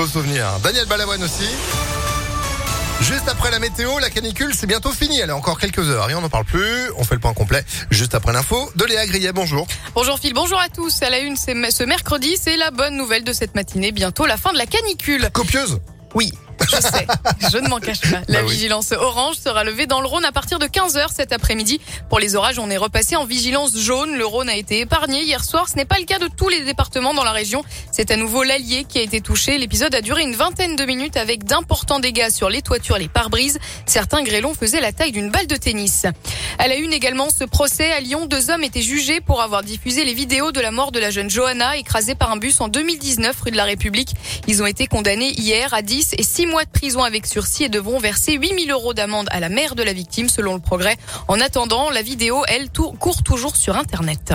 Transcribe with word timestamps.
beaux 0.00 0.06
souvenirs. 0.06 0.58
Daniel 0.62 0.86
Balavoine 0.86 1.22
aussi. 1.22 1.46
Juste 3.02 3.28
après 3.28 3.50
la 3.50 3.58
météo, 3.58 3.98
la 3.98 4.08
canicule, 4.08 4.54
c'est 4.54 4.66
bientôt 4.66 4.92
fini. 4.92 5.20
Elle 5.20 5.28
a 5.28 5.36
encore 5.36 5.58
quelques 5.58 5.90
heures 5.90 6.08
et 6.08 6.14
on 6.14 6.22
n'en 6.22 6.30
parle 6.30 6.46
plus. 6.46 6.90
On 6.96 7.04
fait 7.04 7.16
le 7.16 7.20
point 7.20 7.34
complet 7.34 7.62
juste 7.90 8.14
après 8.14 8.32
l'info 8.32 8.70
de 8.76 8.86
Léa 8.86 9.06
Grillet. 9.06 9.32
Bonjour. 9.32 9.66
Bonjour 9.94 10.18
Phil, 10.18 10.32
bonjour 10.32 10.58
à 10.58 10.70
tous. 10.70 11.02
À 11.02 11.10
la 11.10 11.18
une, 11.18 11.36
c'est 11.36 11.54
ce 11.70 11.84
mercredi, 11.84 12.38
c'est 12.40 12.56
la 12.56 12.70
bonne 12.70 12.96
nouvelle 12.96 13.24
de 13.24 13.32
cette 13.34 13.54
matinée. 13.54 13.92
Bientôt 13.92 14.24
la 14.24 14.38
fin 14.38 14.54
de 14.54 14.58
la 14.58 14.64
canicule. 14.64 15.28
Copieuse? 15.34 15.80
Oui, 16.14 16.32
je 16.70 16.76
sais, 16.80 17.06
je 17.52 17.58
ne 17.58 17.68
m'en 17.68 17.78
cache 17.80 18.00
pas. 18.00 18.20
La 18.28 18.40
Bah 18.40 18.46
oui. 18.46 18.52
vigilance 18.52 18.92
orange 18.92 19.36
sera 19.36 19.64
levée 19.64 19.86
dans 19.86 20.00
le 20.00 20.06
Rhône 20.06 20.24
à 20.24 20.32
partir 20.32 20.58
de 20.58 20.66
15h 20.66 21.08
cet 21.14 21.32
après-midi. 21.32 21.80
Pour 22.08 22.18
les 22.18 22.36
orages, 22.36 22.58
on 22.58 22.70
est 22.70 22.76
repassé 22.76 23.16
en 23.16 23.24
vigilance 23.24 23.76
jaune. 23.76 24.16
Le 24.16 24.24
Rhône 24.26 24.48
a 24.48 24.56
été 24.56 24.80
épargné 24.80 25.22
hier 25.22 25.42
soir. 25.44 25.68
Ce 25.68 25.76
n'est 25.76 25.84
pas 25.84 25.98
le 25.98 26.04
cas 26.04 26.18
de 26.18 26.28
tous 26.28 26.48
les 26.48 26.60
départements 26.64 27.14
dans 27.14 27.24
la 27.24 27.32
région. 27.32 27.62
C'est 27.92 28.10
à 28.10 28.16
nouveau 28.16 28.42
l'Allier 28.42 28.84
qui 28.84 28.98
a 28.98 29.02
été 29.02 29.20
touché. 29.20 29.58
L'épisode 29.58 29.94
a 29.94 30.00
duré 30.00 30.22
une 30.22 30.34
vingtaine 30.34 30.76
de 30.76 30.84
minutes 30.84 31.16
avec 31.16 31.44
d'importants 31.44 32.00
dégâts 32.00 32.30
sur 32.30 32.48
les 32.50 32.62
toitures, 32.62 32.98
les 32.98 33.08
pare-brises. 33.08 33.58
Certains 33.86 34.22
grêlons 34.22 34.54
faisaient 34.54 34.80
la 34.80 34.92
taille 34.92 35.12
d'une 35.12 35.30
balle 35.30 35.46
de 35.46 35.56
tennis. 35.56 36.06
À 36.58 36.68
la 36.68 36.76
une 36.76 36.92
également, 36.92 37.28
ce 37.30 37.44
procès 37.44 37.90
à 37.92 38.00
Lyon, 38.00 38.26
deux 38.26 38.50
hommes 38.50 38.64
étaient 38.64 38.82
jugés 38.82 39.20
pour 39.20 39.42
avoir 39.42 39.62
diffusé 39.62 40.04
les 40.04 40.14
vidéos 40.14 40.52
de 40.52 40.60
la 40.60 40.70
mort 40.70 40.92
de 40.92 40.98
la 40.98 41.10
jeune 41.10 41.30
Johanna 41.30 41.76
écrasée 41.76 42.14
par 42.14 42.30
un 42.30 42.36
bus 42.36 42.60
en 42.60 42.68
2019 42.68 43.40
rue 43.42 43.50
de 43.50 43.56
la 43.56 43.64
République. 43.64 44.10
Ils 44.46 44.62
ont 44.62 44.66
été 44.66 44.86
condamnés 44.86 45.30
hier 45.38 45.72
à 45.74 45.82
10 45.82 46.14
et 46.18 46.22
6 46.22 46.46
mois 46.46 46.59
de 46.64 46.70
prison 46.70 47.02
avec 47.02 47.26
sursis 47.26 47.64
et 47.64 47.68
devront 47.68 47.98
verser 47.98 48.34
8000 48.34 48.70
euros 48.70 48.94
d'amende 48.94 49.28
à 49.30 49.40
la 49.40 49.48
mère 49.48 49.74
de 49.74 49.82
la 49.82 49.92
victime 49.92 50.28
selon 50.28 50.54
le 50.54 50.60
progrès. 50.60 50.96
En 51.28 51.40
attendant, 51.40 51.90
la 51.90 52.02
vidéo, 52.02 52.42
elle, 52.48 52.70
court 52.70 53.22
toujours 53.22 53.56
sur 53.56 53.76
Internet. 53.76 54.34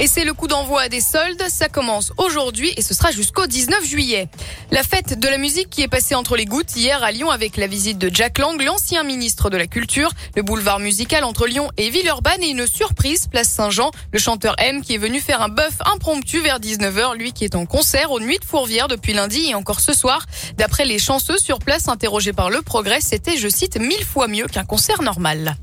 Et 0.00 0.06
c'est 0.06 0.24
le 0.24 0.32
coup 0.32 0.46
d'envoi 0.46 0.88
des 0.88 1.00
soldes. 1.00 1.42
Ça 1.48 1.68
commence 1.68 2.12
aujourd'hui 2.18 2.72
et 2.76 2.82
ce 2.82 2.94
sera 2.94 3.10
jusqu'au 3.10 3.46
19 3.46 3.84
juillet. 3.84 4.28
La 4.70 4.84
fête 4.84 5.18
de 5.18 5.26
la 5.26 5.38
musique 5.38 5.70
qui 5.70 5.82
est 5.82 5.88
passée 5.88 6.14
entre 6.14 6.36
les 6.36 6.44
gouttes 6.44 6.76
hier 6.76 7.02
à 7.02 7.10
Lyon 7.10 7.30
avec 7.30 7.56
la 7.56 7.66
visite 7.66 7.98
de 7.98 8.08
Jack 8.12 8.38
Lang, 8.38 8.62
l'ancien 8.62 9.02
ministre 9.02 9.50
de 9.50 9.56
la 9.56 9.66
Culture, 9.66 10.10
le 10.36 10.42
boulevard 10.42 10.78
musical 10.78 11.24
entre 11.24 11.48
Lyon 11.48 11.68
et 11.78 11.90
Villeurbanne 11.90 12.44
et 12.44 12.50
une 12.50 12.68
surprise 12.68 13.26
place 13.26 13.48
Saint-Jean, 13.48 13.90
le 14.12 14.20
chanteur 14.20 14.54
M 14.58 14.82
qui 14.82 14.94
est 14.94 14.98
venu 14.98 15.20
faire 15.20 15.42
un 15.42 15.48
bœuf 15.48 15.74
impromptu 15.92 16.40
vers 16.40 16.60
19h, 16.60 17.16
lui 17.16 17.32
qui 17.32 17.44
est 17.44 17.56
en 17.56 17.66
concert 17.66 18.12
aux 18.12 18.20
Nuits 18.20 18.38
de 18.38 18.44
Fourvière 18.44 18.86
depuis 18.86 19.14
lundi 19.14 19.50
et 19.50 19.56
encore 19.56 19.80
ce 19.80 19.92
soir. 19.92 20.26
D'après 20.58 20.84
les 20.84 21.00
chanceux 21.00 21.38
sur 21.38 21.58
place 21.58 21.88
interrogés 21.88 22.32
par 22.32 22.50
Le 22.50 22.62
Progrès, 22.62 23.00
c'était, 23.00 23.36
je 23.36 23.48
cite, 23.48 23.76
mille 23.80 24.04
fois 24.04 24.28
mieux 24.28 24.46
qu'un 24.46 24.64
concert 24.64 25.02
normal. 25.02 25.56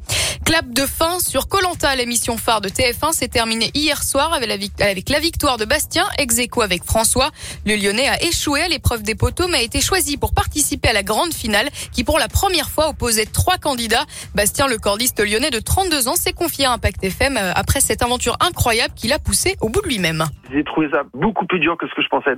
Clap 0.46 0.70
de 0.70 0.86
fin 0.86 1.18
sur 1.18 1.48
Colanta, 1.50 1.96
l'émission 1.96 2.38
phare 2.38 2.62
de 2.62 2.70
TF1 2.70 3.14
s'est 3.14 3.30
terminée 3.30 3.72
hier 3.74 4.04
soir 4.04 4.32
avec 4.32 4.48
la, 4.48 4.58
la 4.58 5.20
victoire 5.20 5.58
de 5.58 5.66
Bastien, 5.66 6.04
ex 6.20 6.40
avec 6.62 6.84
François. 6.84 7.32
Le 7.66 7.74
Lyonnais 7.74 8.08
a 8.08 8.22
échoué 8.22 8.62
à 8.62 8.68
l'épreuve 8.68 9.02
des 9.02 9.16
poteaux 9.16 9.48
mais 9.50 9.58
a 9.58 9.62
été 9.64 9.82
choisi 9.82 10.18
pour 10.18 10.36
participer 10.36 10.90
à 10.90 10.94
la 10.94 11.02
grande 11.02 11.34
finale 11.34 11.66
qui 11.92 12.04
pour 12.04 12.20
la 12.20 12.28
première 12.28 12.70
fois 12.70 12.90
opposait 12.90 13.26
trois 13.26 13.58
candidats. 13.58 14.06
Bastien, 14.36 14.68
le 14.68 14.78
cordiste 14.78 15.20
lyonnais 15.20 15.50
de 15.50 15.60
32 15.60 16.08
ans, 16.10 16.16
s'est 16.16 16.34
confié 16.34 16.66
à 16.66 16.74
Impact 16.74 17.04
FM 17.04 17.38
euh, 17.38 17.52
après 17.56 17.80
cette 17.80 18.04
aventure 18.04 18.38
incroyable 18.40 18.94
qu'il 18.94 19.14
a 19.14 19.20
poussé 19.20 19.56
au 19.62 19.70
bout 19.70 19.82
de 19.82 19.88
lui-même. 19.88 20.26
J'ai 20.52 20.64
trouvé 20.64 20.90
ça 20.92 21.04
beaucoup 21.16 21.48
plus 21.48 21.60
dur 21.60 21.76
que 21.76 21.88
ce 21.88 21.96
que 21.96 22.04
je 22.04 22.10
pensais. 22.10 22.36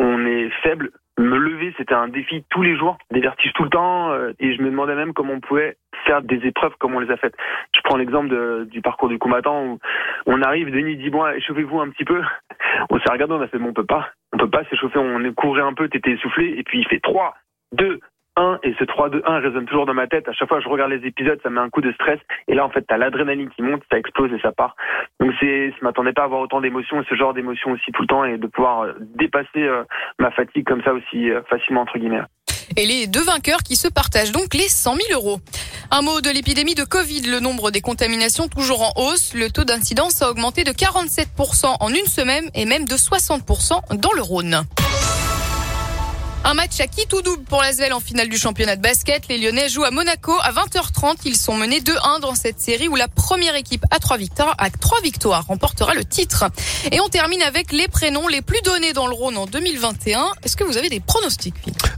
On 0.00 0.26
est 0.26 0.50
faible. 0.64 0.90
Me 1.16 1.38
lever, 1.38 1.72
c'était 1.78 1.94
un 1.94 2.08
défi 2.08 2.44
tous 2.50 2.62
les 2.62 2.76
jours, 2.76 2.98
des 3.12 3.20
vertiges 3.20 3.52
tout 3.54 3.62
le 3.62 3.70
temps, 3.70 4.10
euh, 4.10 4.32
et 4.40 4.56
je 4.56 4.60
me 4.60 4.70
demandais 4.70 4.96
même 4.96 5.12
comment 5.12 5.34
on 5.34 5.40
pouvait 5.40 5.76
faire 6.04 6.22
des 6.22 6.46
épreuves 6.46 6.74
comme 6.78 6.94
on 6.94 7.00
les 7.00 7.10
a 7.10 7.16
faites. 7.16 7.34
Je 7.74 7.80
prends 7.82 7.96
l'exemple 7.96 8.28
de- 8.28 8.66
du 8.70 8.80
parcours 8.80 9.08
du 9.08 9.18
combattant 9.18 9.64
où 9.64 9.78
on 10.26 10.42
arrive, 10.42 10.70
Denis 10.70 10.96
dit 10.96 11.10
bon, 11.10 11.26
échauffez-vous 11.28 11.80
un 11.80 11.88
petit 11.90 12.04
peu. 12.04 12.20
On 12.90 12.98
s'est 12.98 13.10
regardé, 13.10 13.34
on 13.34 13.40
a 13.40 13.46
fait 13.48 13.58
bon, 13.58 13.68
on 13.68 13.72
peut 13.72 13.84
pas, 13.86 14.08
on 14.32 14.36
peut 14.38 14.50
pas 14.50 14.64
s'échauffer, 14.64 14.98
on 14.98 15.20
est 15.24 15.34
couré 15.34 15.60
un 15.60 15.74
peu, 15.74 15.88
t'étais 15.88 16.10
essoufflé, 16.12 16.54
et 16.58 16.62
puis 16.64 16.80
il 16.80 16.86
fait 16.86 16.98
3, 17.00 17.34
2, 17.72 18.00
1, 18.36 18.58
et 18.64 18.74
ce 18.78 18.84
3, 18.84 19.10
2, 19.10 19.22
1 19.24 19.38
résonne 19.38 19.66
toujours 19.66 19.86
dans 19.86 19.94
ma 19.94 20.08
tête. 20.08 20.28
À 20.28 20.32
chaque 20.32 20.48
fois 20.48 20.58
que 20.58 20.64
je 20.64 20.68
regarde 20.68 20.90
les 20.90 21.06
épisodes, 21.06 21.38
ça 21.42 21.50
met 21.50 21.60
un 21.60 21.70
coup 21.70 21.80
de 21.80 21.92
stress, 21.92 22.18
et 22.48 22.54
là 22.54 22.64
en 22.64 22.68
fait 22.70 22.82
t'as 22.82 22.96
l'adrénaline 22.96 23.48
qui 23.50 23.62
monte, 23.62 23.82
ça 23.90 23.98
explose 23.98 24.32
et 24.32 24.40
ça 24.40 24.50
part. 24.52 24.74
Donc 25.20 25.32
c'est, 25.40 25.70
je 25.70 25.84
m'attendais 25.84 26.12
pas 26.12 26.22
à 26.22 26.24
avoir 26.24 26.40
autant 26.40 26.60
d'émotions 26.60 27.00
et 27.00 27.04
ce 27.08 27.14
genre 27.14 27.32
d'émotions 27.32 27.70
aussi 27.70 27.92
tout 27.92 28.02
le 28.02 28.08
temps 28.08 28.24
et 28.24 28.38
de 28.38 28.46
pouvoir 28.48 28.82
euh, 28.82 28.92
dépasser 29.00 29.62
euh, 29.62 29.84
ma 30.18 30.30
fatigue 30.32 30.66
comme 30.66 30.82
ça 30.82 30.92
aussi 30.92 31.30
euh, 31.30 31.42
facilement 31.44 31.82
entre 31.82 31.98
guillemets. 31.98 32.22
Et 32.76 32.86
les 32.86 33.06
deux 33.06 33.22
vainqueurs 33.22 33.62
qui 33.62 33.76
se 33.76 33.88
partagent 33.88 34.32
donc 34.32 34.54
les 34.54 34.68
100 34.68 34.96
000 35.08 35.20
euros. 35.20 35.40
Un 35.90 36.02
mot 36.02 36.20
de 36.20 36.30
l'épidémie 36.30 36.74
de 36.74 36.84
Covid. 36.84 37.22
Le 37.22 37.40
nombre 37.40 37.70
des 37.70 37.80
contaminations 37.80 38.48
toujours 38.48 38.82
en 38.82 38.92
hausse. 38.96 39.32
Le 39.34 39.50
taux 39.50 39.64
d'incidence 39.64 40.22
a 40.22 40.30
augmenté 40.30 40.64
de 40.64 40.72
47% 40.72 41.76
en 41.80 41.88
une 41.88 42.06
semaine 42.06 42.50
et 42.54 42.64
même 42.64 42.84
de 42.86 42.96
60% 42.96 43.96
dans 43.96 44.12
le 44.12 44.22
Rhône. 44.22 44.64
Un 46.46 46.52
match 46.52 46.78
à 46.80 46.86
qui 46.86 47.06
tout 47.06 47.22
double 47.22 47.42
pour 47.44 47.62
l'Asvel 47.62 47.94
en 47.94 48.00
finale 48.00 48.28
du 48.28 48.36
championnat 48.36 48.76
de 48.76 48.82
basket. 48.82 49.28
Les 49.28 49.38
Lyonnais 49.38 49.70
jouent 49.70 49.84
à 49.84 49.90
Monaco 49.90 50.34
à 50.42 50.52
20h30. 50.52 51.16
Ils 51.24 51.36
sont 51.36 51.56
menés 51.56 51.80
2-1 51.80 52.20
dans 52.20 52.34
cette 52.34 52.60
série 52.60 52.86
où 52.86 52.96
la 52.96 53.08
première 53.08 53.54
équipe 53.54 53.86
à 53.90 53.98
trois 53.98 54.18
victoires, 54.18 55.46
remportera 55.46 55.94
le 55.94 56.04
titre. 56.04 56.44
Et 56.92 57.00
on 57.00 57.08
termine 57.08 57.40
avec 57.40 57.72
les 57.72 57.88
prénoms 57.88 58.28
les 58.28 58.42
plus 58.42 58.60
donnés 58.62 58.92
dans 58.92 59.06
le 59.06 59.14
Rhône 59.14 59.38
en 59.38 59.46
2021. 59.46 60.32
Est-ce 60.42 60.54
que 60.58 60.64
vous 60.64 60.76
avez 60.76 60.90
des 60.90 61.00
pronostics, 61.00 61.54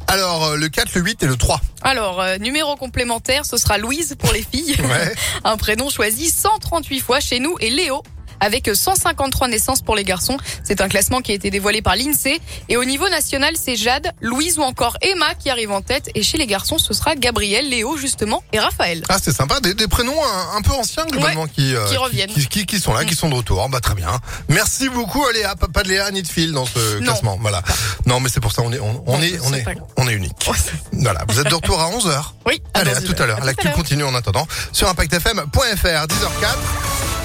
Alors, 0.09 0.45
euh, 0.45 0.57
le 0.57 0.69
4, 0.69 0.95
le 0.95 1.01
8 1.03 1.23
et 1.25 1.27
le 1.27 1.37
3. 1.37 1.61
alors, 1.83 2.21
euh, 2.21 2.37
numéro 2.39 2.77
complémentaire, 2.77 3.45
ce 3.45 3.57
sera 3.57 3.77
Louise 3.79 4.15
pour 4.19 4.33
les 4.33 4.43
filles. 4.43 4.77
Ouais. 4.81 5.15
Un 5.45 5.57
prénom 5.57 5.91
choisi 5.91 6.31
138 6.31 7.01
fois 7.01 7.21
chez 7.21 7.41
nous 7.41 7.57
et 7.61 7.71
Léo 7.71 8.03
avec 8.41 8.71
153 8.75 9.49
naissances 9.49 9.83
pour 9.83 9.97
les 9.97 10.05
garçons. 10.05 10.37
C'est 10.65 10.81
un 10.81 10.89
classement 10.89 11.21
qui 11.21 11.33
a 11.33 11.35
été 11.35 11.51
dévoilé 11.51 11.83
par 11.83 11.97
l'INSEE. 11.97 12.41
Et 12.69 12.77
au 12.77 12.85
niveau 12.85 13.09
national, 13.09 13.55
c'est 13.63 13.77
Jade, 13.77 14.13
Louise 14.21 14.59
ou 14.59 14.63
encore 14.63 14.97
Emma 15.01 15.35
qui 15.39 15.51
arrivent 15.51 15.73
en 15.73 15.83
tête. 15.83 16.11
Et 16.15 16.23
chez 16.23 16.39
les 16.39 16.47
garçons, 16.47 16.79
ce 16.79 16.93
sera 16.95 17.15
Gabriel, 17.17 17.69
Léo 17.69 17.97
justement 17.97 18.43
et 18.53 18.59
Raphaël. 18.59 19.03
Ah, 19.09 19.19
c'est 19.23 19.33
sympa. 19.35 19.61
Des, 19.61 19.75
des 19.75 19.89
prénoms 19.89 20.15
un, 20.25 20.57
un 20.59 20.63
peu 20.63 20.73
anciens, 20.73 21.07
globalement, 21.07 21.47
qui, 21.47 21.75
euh, 21.75 21.87
qui 21.89 21.97
reviennent. 21.97 22.31
Qui, 22.31 22.47
qui- 22.47 22.67
qui 22.67 22.81
sont 22.81 22.93
là, 22.93 23.05
qui 23.05 23.15
sont 23.15 23.29
de 23.29 23.35
retour. 23.35 23.67
Bah, 23.69 23.81
très 23.81 23.95
bien. 23.95 24.09
Merci 24.49 24.89
beaucoup, 24.89 25.25
Léa. 25.33 25.55
Pas, 25.57 25.83
de 25.83 25.89
Léa 25.89 26.11
ni 26.11 26.23
de 26.23 26.29
Phil 26.29 26.53
dans 26.53 26.67
ce 26.67 26.99
Non. 26.99 27.05
classement. 27.13 27.39
Voilà. 27.41 27.63
Non, 28.07 28.21
mais 28.21 28.29
c'est 28.29 28.41
pour 28.41 28.53
ça, 28.53 28.63
on 28.63 28.73
est, 28.73 28.81
on, 28.81 29.03
on 29.07 29.19
Non, 29.19 29.23
est, 29.23 29.39
on 29.45 29.53
est, 29.55 29.63
pas 29.63 29.73
on 29.97 30.09
est 30.09 30.13
unique. 30.13 30.49
Voilà. 30.93 31.25
Vous 31.29 31.39
êtes 31.41 31.49
de 31.49 31.55
retour 31.55 31.81
à 31.81 31.91
11h. 31.91 32.23
Oui, 32.47 32.63
Allez, 32.75 32.93
à 32.93 33.01
dans 33.01 33.07
tout 33.13 33.21
à 33.23 33.27
l'heure. 33.27 33.39
heure. 33.39 33.45
L'actu 33.45 33.69
continue 33.71 34.05
en 34.05 34.15
attendant 34.15 34.47
sur 34.73 34.89
ImpactFM.fr. 34.89 36.07
10h04. 36.07 36.57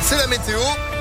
C'est 0.04 0.18
la 0.18 0.26
météo. 0.28 0.60